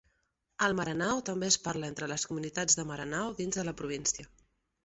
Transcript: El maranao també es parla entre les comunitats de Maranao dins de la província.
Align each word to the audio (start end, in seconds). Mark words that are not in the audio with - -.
El 0.67 0.71
maranao 0.79 1.19
també 1.27 1.49
es 1.53 1.59
parla 1.67 1.91
entre 1.93 2.09
les 2.13 2.25
comunitats 2.31 2.81
de 2.81 2.89
Maranao 2.93 3.37
dins 3.43 3.61
de 3.61 3.67
la 3.69 3.79
província. 3.83 4.31